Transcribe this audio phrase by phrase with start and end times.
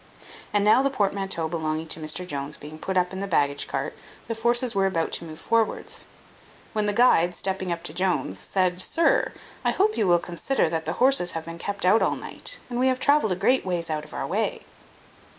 [0.51, 3.95] And now the portmanteau belonging to Mr Jones being put up in the baggage cart,
[4.25, 6.07] the forces were about to move forwards;
[6.73, 9.31] when the guide, stepping up to Jones, said, "Sir,
[9.63, 12.79] I hope you will consider that the horses have been kept out all night, and
[12.79, 14.65] we have travelled a great ways out of our way."